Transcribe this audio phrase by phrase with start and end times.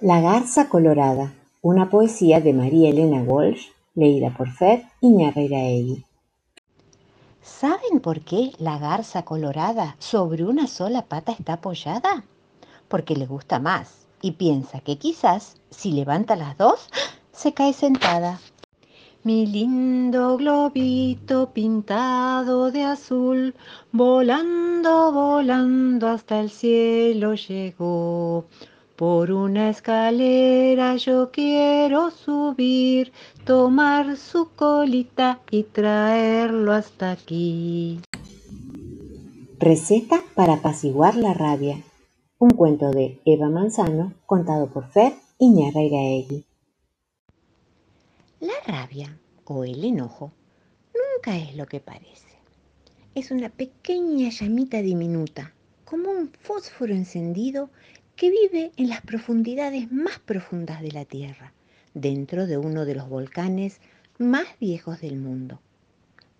[0.00, 3.66] La garza colorada, una poesía de María Elena Walsh,
[3.96, 6.04] leída por Fer Iñarreiraegui.
[7.42, 12.22] ¿Saben por qué la garza colorada sobre una sola pata está apoyada?
[12.86, 16.88] Porque le gusta más y piensa que quizás si levanta las dos,
[17.32, 18.38] se cae sentada.
[19.24, 23.54] Mi lindo globito pintado de azul,
[23.90, 28.46] volando, volando hasta el cielo llegó.
[28.94, 33.12] Por una escalera yo quiero subir,
[33.44, 38.00] tomar su colita y traerlo hasta aquí.
[39.58, 41.82] Receta para apaciguar la rabia.
[42.38, 46.47] Un cuento de Eva Manzano contado por Fer Iñarreiraegui.
[48.40, 50.32] La rabia o el enojo
[50.94, 52.38] nunca es lo que parece.
[53.16, 55.52] Es una pequeña llamita diminuta,
[55.84, 57.68] como un fósforo encendido
[58.14, 61.52] que vive en las profundidades más profundas de la Tierra,
[61.94, 63.80] dentro de uno de los volcanes
[64.18, 65.60] más viejos del mundo.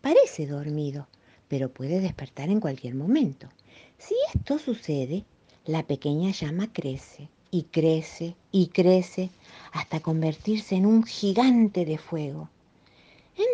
[0.01, 1.09] Parece dormido,
[1.49, 3.49] pero puede despertar en cualquier momento.
[3.97, 5.25] Si esto sucede,
[5.65, 9.31] la pequeña llama crece y crece y crece
[9.73, 12.49] hasta convertirse en un gigante de fuego.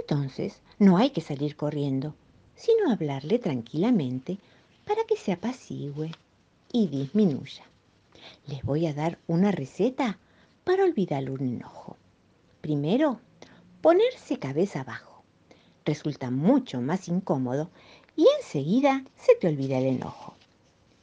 [0.00, 2.14] Entonces no hay que salir corriendo,
[2.56, 4.38] sino hablarle tranquilamente
[4.86, 6.10] para que se apacigüe
[6.72, 7.64] y disminuya.
[8.46, 10.18] Les voy a dar una receta
[10.64, 11.96] para olvidar un enojo.
[12.60, 13.20] Primero,
[13.80, 15.22] ponerse cabeza abajo.
[15.84, 17.70] Resulta mucho más incómodo
[18.16, 20.34] y enseguida se te olvida el enojo.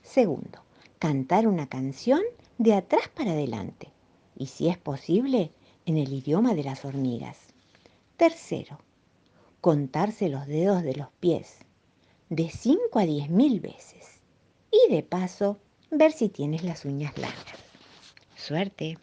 [0.02, 0.64] Segundo,
[0.98, 2.22] cantar una canción
[2.62, 3.90] de atrás para adelante
[4.38, 5.52] y si es posible,
[5.86, 7.38] en el idioma de las hormigas.
[8.18, 8.78] Tercero,
[9.62, 11.58] contarse los dedos de los pies
[12.30, 14.20] de 5 a 10 mil veces
[14.72, 15.58] y de paso
[15.90, 17.60] ver si tienes las uñas largas.
[18.36, 18.98] Suerte.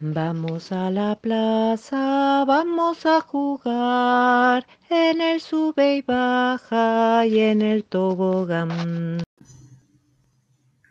[0.00, 7.82] Vamos a la plaza, vamos a jugar en el sube y baja y en el
[7.82, 9.27] tobogán.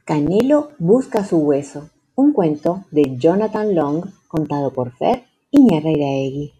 [0.07, 1.89] Canelo busca su hueso.
[2.15, 6.53] Un cuento de Jonathan Long contado por Fer Iñarreiraegui.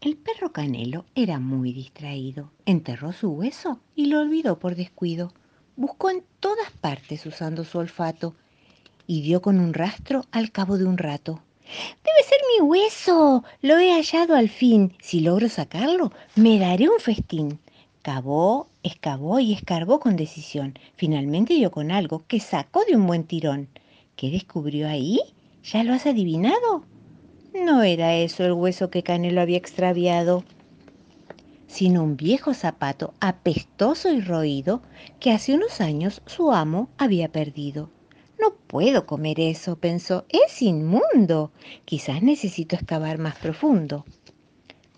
[0.00, 2.50] El perro Canelo era muy distraído.
[2.64, 5.32] Enterró su hueso y lo olvidó por descuido.
[5.76, 8.34] Buscó en todas partes usando su olfato
[9.06, 11.40] y dio con un rastro al cabo de un rato.
[11.62, 13.44] Debe ser mi hueso.
[13.62, 14.92] Lo he hallado al fin.
[15.00, 17.60] Si logro sacarlo, me daré un festín.
[18.02, 20.78] Cavó, excavó y escarbó con decisión.
[20.96, 23.68] Finalmente dio con algo que sacó de un buen tirón.
[24.16, 25.20] ¿Qué descubrió ahí?
[25.62, 26.84] ¿Ya lo has adivinado?
[27.54, 30.44] No era eso el hueso que Canelo había extraviado,
[31.66, 34.82] sino un viejo zapato apestoso y roído
[35.20, 37.90] que hace unos años su amo había perdido.
[38.40, 41.50] No puedo comer eso, pensó, es inmundo.
[41.84, 44.04] Quizás necesito excavar más profundo.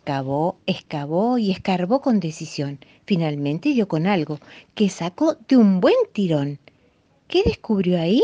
[0.09, 2.79] Cavó, excavó y escarbó con decisión.
[3.05, 4.39] Finalmente dio con algo
[4.75, 6.59] que sacó de un buen tirón.
[7.27, 8.23] ¿Qué descubrió ahí?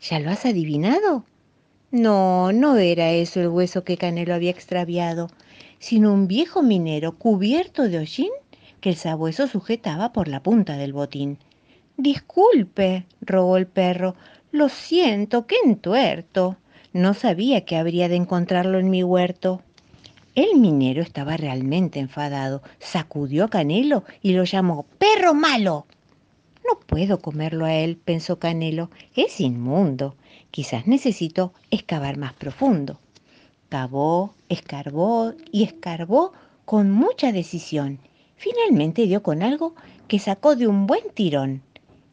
[0.00, 1.26] ¿Ya lo has adivinado?
[1.90, 5.28] No, no era eso el hueso que Canelo había extraviado,
[5.78, 8.30] sino un viejo minero cubierto de hollín
[8.80, 11.36] que el sabueso sujetaba por la punta del botín.
[11.98, 14.14] Disculpe, rogó el perro,
[14.52, 16.56] lo siento, qué entuerto.
[16.94, 19.60] No sabía que habría de encontrarlo en mi huerto.
[20.36, 25.86] El minero estaba realmente enfadado, sacudió a Canelo y lo llamó perro malo.
[26.62, 30.14] No puedo comerlo a él, pensó Canelo, es inmundo.
[30.50, 33.00] Quizás necesito excavar más profundo.
[33.70, 36.34] Cavó, escarbó y escarbó
[36.66, 37.98] con mucha decisión.
[38.36, 39.74] Finalmente dio con algo
[40.06, 41.62] que sacó de un buen tirón.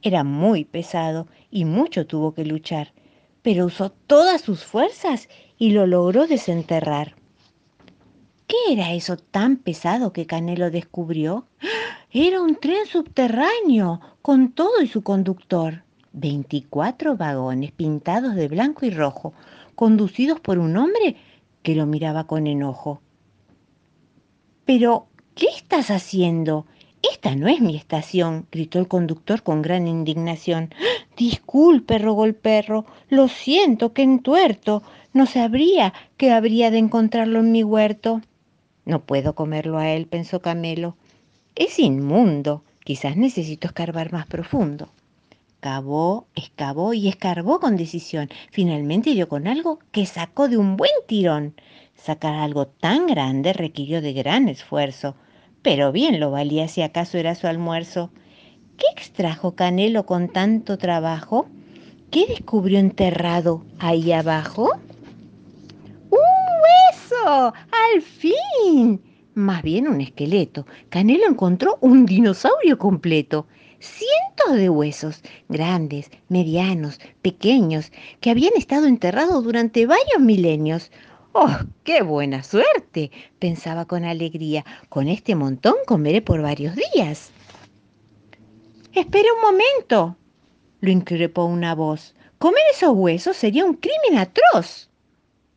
[0.02, 2.94] Era muy pesado y mucho tuvo que luchar,
[3.42, 7.16] pero usó todas sus fuerzas y lo logró desenterrar.
[8.48, 11.46] ¿Qué era eso tan pesado que Canelo descubrió?
[12.12, 15.84] Era un tren subterráneo, con todo y su conductor.
[16.12, 19.34] Veinticuatro vagones pintados de blanco y rojo,
[19.76, 21.16] conducidos por un hombre
[21.64, 23.02] que lo miraba con enojo.
[24.66, 26.66] Pero, ¿qué estás haciendo?
[27.12, 30.74] Esta no es mi estación, gritó el conductor con gran indignación.
[31.18, 34.84] Disculpe, rogó el perro, lo siento, qué entuerto.
[35.14, 38.22] No sabría que habría de encontrarlo en mi huerto.
[38.86, 40.96] No puedo comerlo a él, pensó Camelo.
[41.56, 42.64] Es inmundo.
[42.84, 44.90] Quizás necesito escarbar más profundo.
[45.62, 48.30] Cavó, excavó y escarbó con decisión.
[48.52, 51.56] Finalmente dio con algo que sacó de un buen tirón.
[51.96, 55.16] Sacar algo tan grande requirió de gran esfuerzo,
[55.62, 58.12] pero bien lo valía si acaso era su almuerzo.
[58.78, 61.48] ¿Qué extrajo Canelo con tanto trabajo?
[62.12, 64.72] ¿Qué descubrió enterrado ahí abajo?
[67.26, 69.02] ¡Al fin!
[69.34, 70.66] Más bien un esqueleto.
[70.90, 73.48] Canelo encontró un dinosaurio completo.
[73.80, 80.92] Cientos de huesos, grandes, medianos, pequeños, que habían estado enterrados durante varios milenios.
[81.32, 81.50] ¡Oh,
[81.84, 83.12] qué buena suerte!
[83.40, 84.66] pensaba con alegría.
[84.90, 87.32] Con este montón comeré por varios días.
[88.94, 90.18] Espera un momento,
[90.82, 92.16] lo increpó una voz.
[92.38, 94.90] Comer esos huesos sería un crimen atroz.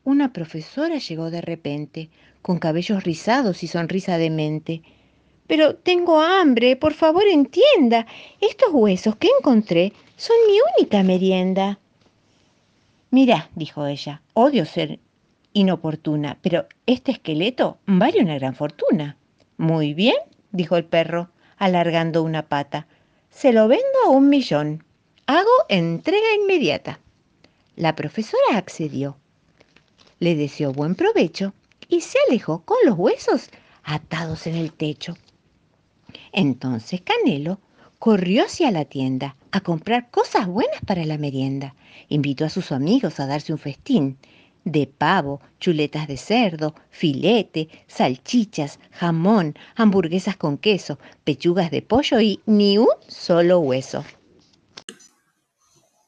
[0.06, 2.10] Una profesora llegó de repente,
[2.40, 4.82] con cabellos rizados y sonrisa demente.
[5.48, 8.06] Pero tengo hambre, por favor entienda.
[8.40, 11.80] Estos huesos que encontré son mi única merienda.
[13.10, 15.00] Mira, dijo ella, odio ser
[15.54, 19.16] inoportuna, pero este esqueleto vale una gran fortuna.
[19.56, 20.14] Muy bien,
[20.52, 22.86] dijo el perro, alargando una pata.
[23.28, 24.84] Se lo vendo a un millón.
[25.26, 27.00] Hago entrega inmediata.
[27.74, 29.16] La profesora accedió.
[30.18, 31.52] Le deseó buen provecho
[31.88, 33.50] y se alejó con los huesos
[33.84, 35.16] atados en el techo.
[36.32, 37.60] Entonces Canelo
[37.98, 41.74] corrió hacia la tienda a comprar cosas buenas para la merienda.
[42.08, 44.18] Invitó a sus amigos a darse un festín
[44.66, 52.40] de pavo, chuletas de cerdo, filete, salchichas, jamón, hamburguesas con queso, pechugas de pollo y
[52.46, 54.04] ni un solo hueso.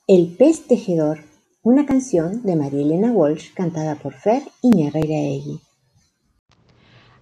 [0.09, 1.21] El pez tejedor,
[1.63, 5.61] una canción de María Elena Walsh cantada por Fer Iñarreiraegui.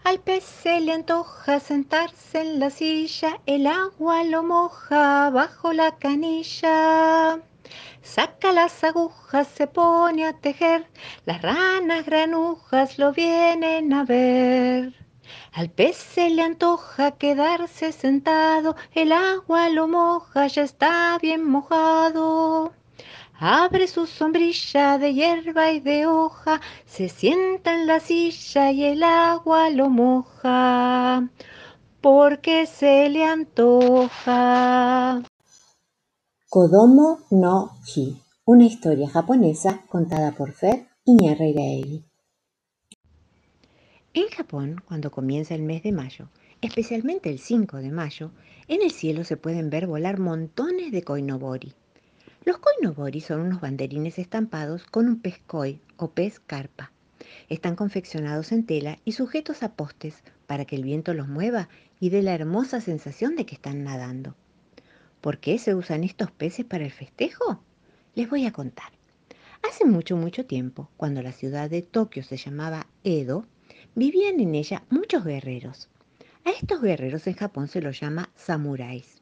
[0.04, 5.96] Al pez se le antoja sentarse en la silla, el agua lo moja bajo la
[5.96, 7.40] canilla.
[8.02, 10.86] Saca las agujas, se pone a tejer,
[11.24, 14.94] las ranas granujas lo vienen a ver.
[15.52, 22.72] Al pez se le antoja quedarse sentado, el agua lo moja, ya está bien mojado.
[23.38, 29.02] Abre su sombrilla de hierba y de hoja, se sienta en la silla y el
[29.02, 31.28] agua lo moja,
[32.00, 35.22] porque se le antoja.
[36.48, 38.16] Kodomo no Hi,
[38.46, 42.04] una historia japonesa contada por Fer Iñárritu.
[44.14, 46.30] En Japón, cuando comienza el mes de mayo,
[46.62, 48.30] especialmente el 5 de mayo,
[48.66, 51.74] en el cielo se pueden ver volar montones de koinobori.
[52.46, 56.92] Los koinobori son unos banderines estampados con un pez koi o pez carpa.
[57.48, 62.10] Están confeccionados en tela y sujetos a postes para que el viento los mueva y
[62.10, 64.36] dé la hermosa sensación de que están nadando.
[65.20, 67.60] ¿Por qué se usan estos peces para el festejo?
[68.14, 68.92] Les voy a contar.
[69.68, 73.44] Hace mucho, mucho tiempo, cuando la ciudad de Tokio se llamaba Edo,
[73.96, 75.88] Vivían en ella muchos guerreros.
[76.44, 79.20] A estos guerreros en Japón se los llama samuráis.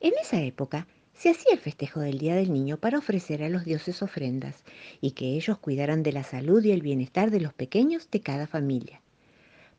[0.00, 0.86] En esa época
[1.18, 4.62] se hacía el festejo del Día del Niño para ofrecer a los dioses ofrendas
[5.00, 8.46] y que ellos cuidaran de la salud y el bienestar de los pequeños de cada
[8.46, 9.00] familia.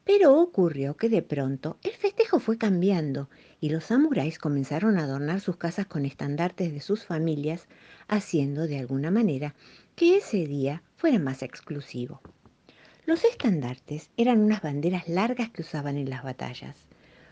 [0.03, 3.29] Pero ocurrió que de pronto el festejo fue cambiando
[3.61, 7.67] y los samuráis comenzaron a adornar sus casas con estandartes de sus familias,
[8.09, 9.55] haciendo de alguna manera
[9.95, 12.21] que ese día fuera más exclusivo.
[13.05, 16.75] Los estandartes eran unas banderas largas que usaban en las batallas.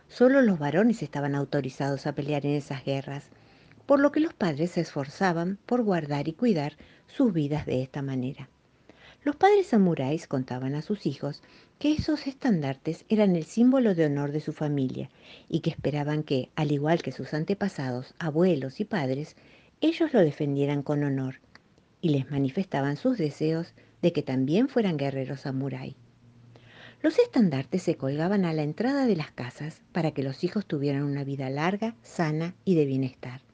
[0.07, 3.29] Solo los varones estaban autorizados a pelear en esas guerras,
[3.87, 6.73] por lo que los padres se esforzaban por guardar y cuidar
[7.07, 8.49] sus vidas de esta manera.
[9.23, 11.41] Los padres samuráis contaban a sus hijos
[11.79, 15.09] que esos estandartes eran el símbolo de honor de su familia
[15.49, 19.35] y que esperaban que, al igual que sus antepasados, abuelos y padres,
[19.81, 21.39] ellos lo defendieran con honor
[22.01, 25.95] y les manifestaban sus deseos de que también fueran guerreros samurái.
[27.01, 31.03] Los estandartes se colgaban a la entrada de las casas para que los hijos tuvieran
[31.03, 33.46] una vida larga, sana y de bienestar.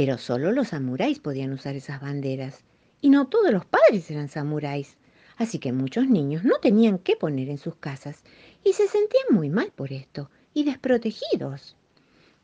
[0.00, 2.64] Pero solo los samuráis podían usar esas banderas,
[3.02, 4.96] y no todos los padres eran samuráis,
[5.36, 8.24] así que muchos niños no tenían qué poner en sus casas
[8.64, 11.76] y se sentían muy mal por esto y desprotegidos.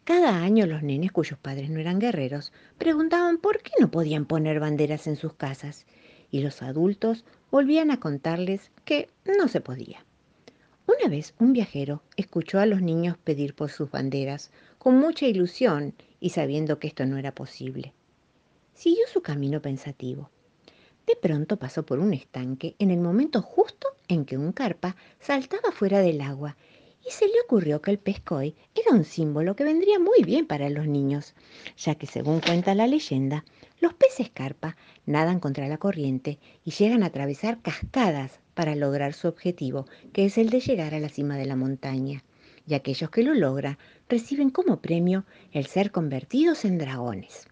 [0.04, 4.60] Cada año los nenes cuyos padres no eran guerreros preguntaban por qué no podían poner
[4.60, 5.86] banderas en sus casas
[6.30, 10.04] y los adultos volvían a contarles que no se podía.
[10.86, 14.50] Una vez un viajero escuchó a los niños pedir por sus banderas
[14.87, 17.93] con mucha ilusión y sabiendo que esto no era posible.
[18.73, 20.31] Siguió su camino pensativo.
[21.09, 25.73] De pronto pasó por un estanque en el momento justo en que un carpa saltaba
[25.73, 26.57] fuera del agua
[27.05, 30.71] y se le ocurrió que el pescoy era un símbolo que vendría muy bien para
[30.71, 31.35] los niños,
[31.76, 33.45] ya que según cuenta la leyenda,
[33.81, 39.26] los peces carpa nadan contra la corriente y llegan a atravesar cascadas para lograr su
[39.26, 42.23] objetivo, que es el de llegar a la cima de la montaña.
[42.66, 47.46] Y aquellos que lo logran reciben como premio el ser convertidos en dragones.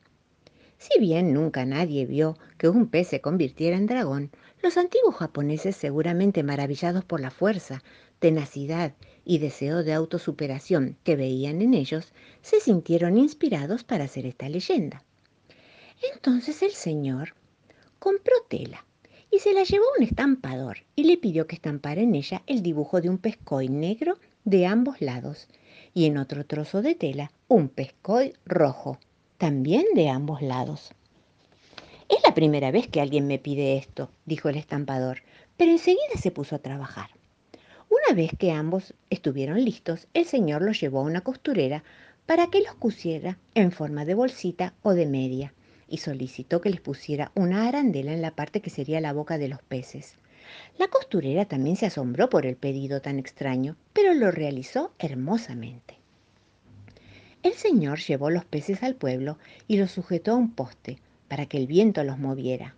[0.79, 4.31] Si bien nunca nadie vio que un pez se convirtiera en dragón,
[4.63, 7.83] los antiguos japoneses, seguramente maravillados por la fuerza,
[8.19, 8.95] tenacidad
[9.25, 15.03] y deseo de autosuperación que veían en ellos, se sintieron inspirados para hacer esta leyenda.
[16.13, 17.35] Entonces el señor
[17.99, 18.85] compró tela
[19.31, 22.63] y se la llevó a un estampador y le pidió que estampara en ella el
[22.63, 25.49] dibujo de un pescoy negro de ambos lados
[25.95, 28.99] y en otro trozo de tela un pescoy rojo,
[29.39, 30.93] también de ambos lados.
[32.09, 35.23] Es la primera vez que alguien me pide esto, dijo el estampador,
[35.57, 37.11] pero enseguida se puso a trabajar.
[37.89, 41.83] Una vez que ambos estuvieron listos, el señor los llevó a una costurera
[42.27, 45.55] para que los pusiera en forma de bolsita o de media
[45.89, 49.49] y solicitó que les pusiera una arandela en la parte que sería la boca de
[49.49, 50.17] los peces.
[50.79, 55.97] La costurera también se asombró por el pedido tan extraño, pero lo realizó hermosamente.
[57.43, 60.99] El señor llevó los peces al pueblo y los sujetó a un poste
[61.29, 62.75] para que el viento los moviera.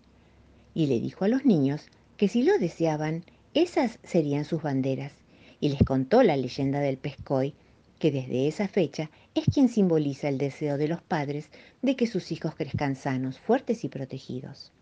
[0.75, 5.13] Y le dijo a los niños que si lo deseaban, esas serían sus banderas.
[5.61, 7.55] Y les contó la leyenda del pescoy,
[7.99, 11.49] que desde esa fecha es quien simboliza el deseo de los padres
[11.81, 14.73] de que sus hijos crezcan sanos, fuertes y protegidos.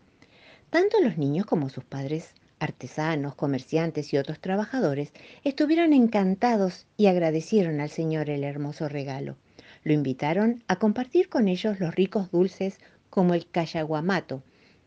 [0.69, 5.11] Tanto los niños como sus padres, artesanos, comerciantes y otros trabajadores,
[5.43, 9.37] estuvieron encantados y agradecieron al Señor el hermoso regalo.
[9.83, 14.43] Lo invitaron a compartir con ellos los ricos dulces como el cayaguamato,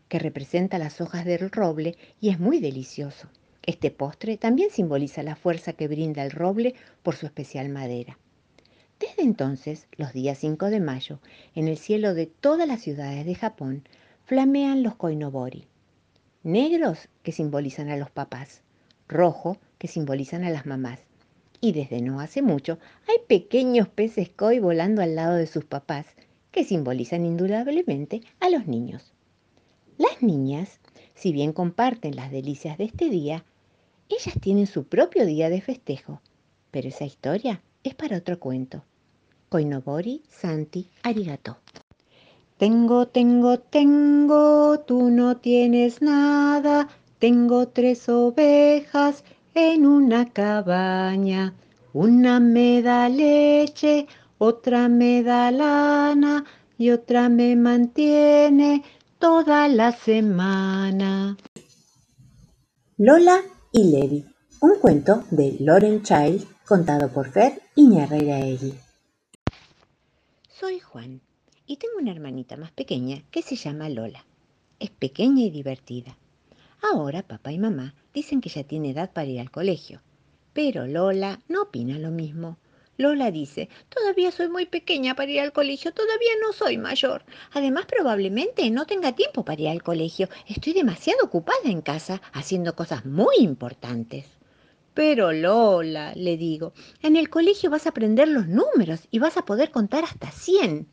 [0.09, 3.29] que representa las hojas del roble y es muy delicioso.
[3.63, 8.17] Este postre también simboliza la fuerza que brinda el roble por su especial madera.
[8.99, 11.19] Desde entonces, los días 5 de mayo,
[11.55, 13.87] en el cielo de todas las ciudades de Japón,
[14.25, 15.68] flamean los koinobori.
[16.43, 18.61] Negros que simbolizan a los papás,
[19.07, 20.99] rojo que simbolizan a las mamás
[21.61, 26.05] y desde no hace mucho hay pequeños peces koi volando al lado de sus papás,
[26.51, 29.11] que simbolizan indudablemente a los niños.
[29.97, 30.79] Las niñas,
[31.13, 33.43] si bien comparten las delicias de este día,
[34.07, 36.21] ellas tienen su propio día de festejo,
[36.71, 38.83] pero esa historia es para otro cuento.
[39.49, 41.57] Koinobori Santi Arigato.
[42.59, 49.23] Tengo, tengo, tengo, tú no tienes nada, tengo tres ovejas
[49.53, 51.53] en una cabaña.
[51.93, 54.07] Una me da leche,
[54.39, 56.43] otra me da lana
[56.77, 58.83] y otra me mantiene
[59.19, 61.37] toda la semana.
[62.97, 63.39] Lola
[63.71, 64.25] y Levi,
[64.59, 68.73] un cuento de Loren Child contado por Fer Iñarreiraegui.
[70.49, 71.21] Soy Juan
[71.69, 74.25] y tengo una hermanita más pequeña que se llama Lola.
[74.79, 76.17] Es pequeña y divertida.
[76.81, 80.01] Ahora papá y mamá dicen que ya tiene edad para ir al colegio.
[80.51, 82.57] Pero Lola no opina lo mismo.
[82.97, 87.23] Lola dice, todavía soy muy pequeña para ir al colegio, todavía no soy mayor.
[87.53, 90.27] Además, probablemente no tenga tiempo para ir al colegio.
[90.47, 94.25] Estoy demasiado ocupada en casa haciendo cosas muy importantes.
[94.95, 96.73] Pero Lola, le digo,
[97.03, 100.87] en el colegio vas a aprender los números y vas a poder contar hasta cien.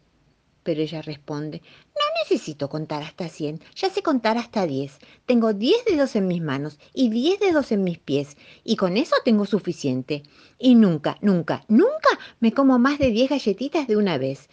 [0.67, 1.63] Pero ella responde,
[1.95, 4.99] no necesito contar hasta 100, ya sé contar hasta 10.
[5.25, 9.15] Tengo 10 dedos en mis manos y 10 dedos en mis pies, y con eso
[9.25, 10.25] tengo suficiente.
[10.59, 12.09] Y nunca, nunca, nunca
[12.41, 14.49] me como más de 10 galletitas de una vez.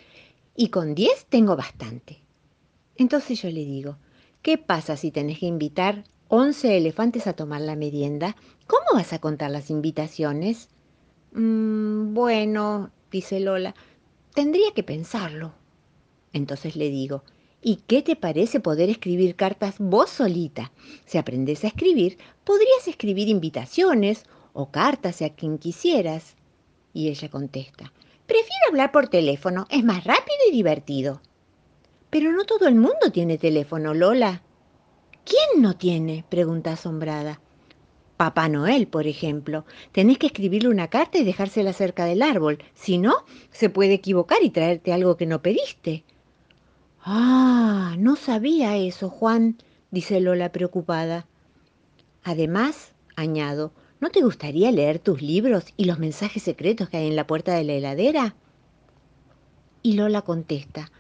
[0.56, 2.20] Y con 10 tengo bastante.
[2.96, 3.98] Entonces yo le digo,
[4.44, 8.36] ¿qué pasa si tenés que invitar 11 elefantes a tomar la merienda?
[8.68, 10.70] ¿Cómo vas a contar las invitaciones?
[11.32, 13.74] Mm, bueno, dice Lola,
[14.36, 15.63] tendría que pensarlo.
[16.34, 17.24] Entonces le digo,
[17.62, 20.72] ¿y qué te parece poder escribir cartas vos solita?
[21.06, 26.36] Si aprendes a escribir, podrías escribir invitaciones o cartas a quien quisieras.
[26.94, 27.94] Y ella contesta,
[28.26, 31.22] prefiero hablar por teléfono, es más rápido y divertido.
[32.10, 34.44] Pero no todo el mundo tiene teléfono, Lola.
[35.26, 36.26] ¿Quién no tiene?
[36.30, 37.40] pregunta asombrada.
[38.18, 39.66] Papá Noel, por ejemplo.
[39.92, 42.60] Tenés que escribirle una carta y dejársela cerca del árbol.
[42.76, 46.04] Si no, se puede equivocar y traerte algo que no pediste.
[47.06, 49.58] Ah, no sabía eso, Juan,
[49.92, 51.28] dice Lola preocupada.
[52.24, 57.18] Además, añado, ¿no te gustaría leer tus libros y los mensajes secretos que hay en
[57.18, 58.36] la puerta de la heladera?
[59.82, 60.92] Y Lola contesta,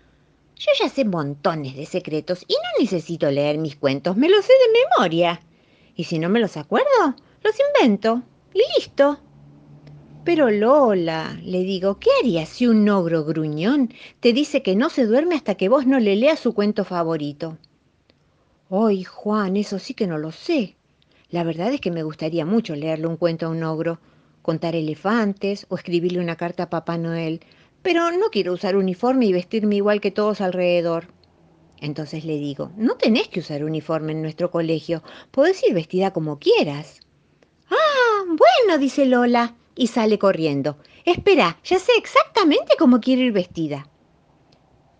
[0.57, 4.51] yo ya sé montones de secretos y no necesito leer mis cuentos, me los sé
[4.51, 5.39] de memoria.
[5.95, 8.23] Y si no me los acuerdo, los invento.
[8.53, 9.19] Y listo.
[10.23, 15.05] Pero Lola, le digo, ¿qué harías si un ogro gruñón te dice que no se
[15.05, 17.57] duerme hasta que vos no le leas su cuento favorito?
[18.69, 20.77] Ay, Juan, eso sí que no lo sé.
[21.29, 23.99] La verdad es que me gustaría mucho leerle un cuento a un ogro,
[24.41, 27.41] contar elefantes o escribirle una carta a Papá Noel,
[27.81, 31.07] pero no quiero usar uniforme y vestirme igual que todos alrededor.
[31.81, 36.39] Entonces le digo, no tenés que usar uniforme en nuestro colegio, podés ir vestida como
[36.39, 37.01] quieras.
[37.69, 40.77] Ah, bueno, dice Lola, y sale corriendo.
[41.05, 43.87] Espera, ya sé exactamente cómo quiero ir vestida.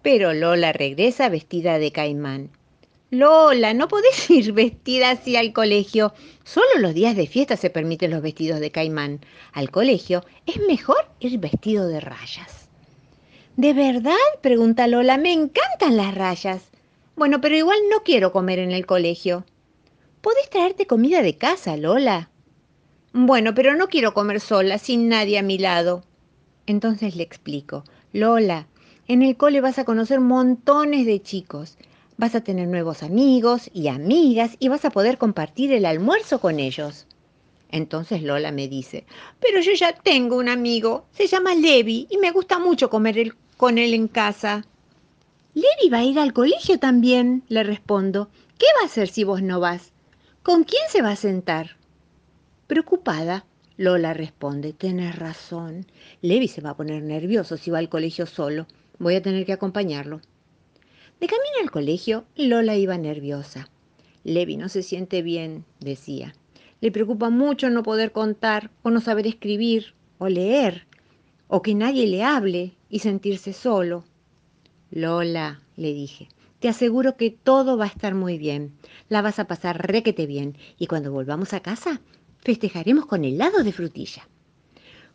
[0.02, 2.50] Pero Lola regresa vestida de caimán.
[3.10, 6.14] Lola, no podés ir vestida así al colegio.
[6.44, 9.22] Solo los días de fiesta se permiten los vestidos de caimán.
[9.54, 12.68] Al colegio es mejor ir vestido de rayas.
[13.56, 14.16] ¿De verdad?
[14.42, 15.18] pregunta Lola.
[15.18, 16.64] Me encantan las rayas.
[17.16, 19.46] Bueno, pero igual no quiero comer en el colegio.
[20.22, 22.32] ¿Podés traerte comida de casa, Lola?
[23.16, 26.04] Bueno, pero no quiero comer sola, sin nadie a mi lado.
[26.66, 27.84] Entonces le explico.
[28.12, 28.66] Lola,
[29.08, 31.78] en el cole vas a conocer montones de chicos.
[32.18, 36.60] Vas a tener nuevos amigos y amigas y vas a poder compartir el almuerzo con
[36.60, 37.06] ellos.
[37.70, 39.06] Entonces Lola me dice,
[39.40, 43.78] pero yo ya tengo un amigo, se llama Levi y me gusta mucho comer con
[43.78, 44.66] él en casa.
[45.54, 48.30] Levi va a ir al colegio también, le respondo.
[48.58, 49.92] ¿Qué va a hacer si vos no vas?
[50.42, 51.78] ¿Con quién se va a sentar?
[52.74, 53.46] Preocupada,
[53.78, 55.86] Lola responde, tenés razón.
[56.24, 58.66] Levi se va a poner nervioso si va al colegio solo.
[58.98, 60.22] Voy a tener que acompañarlo.
[61.20, 63.70] De camino al colegio, Lola iba nerviosa.
[64.24, 66.34] Levi no se siente bien, decía.
[66.82, 70.88] Le preocupa mucho no poder contar, o no saber escribir, o leer,
[71.48, 74.04] o que nadie le hable y sentirse solo.
[74.90, 76.28] Lola, le dije,
[76.58, 78.74] te aseguro que todo va a estar muy bien.
[79.10, 82.02] La vas a pasar requete bien y cuando volvamos a casa
[82.44, 84.28] festejaremos con helado de frutilla.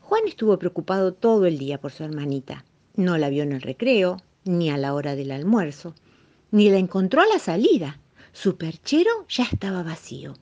[0.00, 2.64] Juan estuvo preocupado todo el día por su hermanita.
[2.94, 5.94] No la vio en el recreo, ni a la hora del almuerzo,
[6.50, 8.00] ni la encontró a la salida.
[8.32, 10.34] Su perchero ya estaba vacío.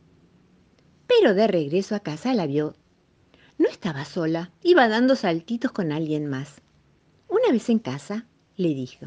[1.07, 2.77] Pero de regreso a casa la vio.
[3.59, 6.63] No estaba sola, iba dando saltitos con alguien más.
[7.29, 8.27] Una vez en casa,
[8.57, 9.07] le dijo,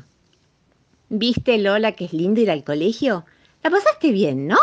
[1.07, 3.25] ¿Viste, Lola, que es lindo ir al colegio?
[3.63, 4.57] La pasaste bien, ¿no?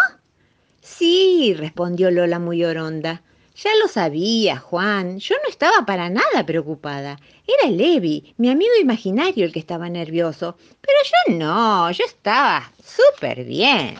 [0.86, 3.22] Sí, respondió Lola muy oronda.
[3.56, 5.18] Ya lo sabía, Juan.
[5.18, 7.18] Yo no estaba para nada preocupada.
[7.44, 10.56] Era Levi, mi amigo imaginario, el que estaba nervioso.
[10.80, 13.98] Pero yo no, yo estaba súper bien.